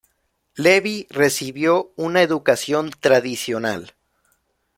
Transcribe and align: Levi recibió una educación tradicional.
Levi 0.55 1.05
recibió 1.11 1.91
una 1.95 2.23
educación 2.23 2.89
tradicional. 2.89 3.93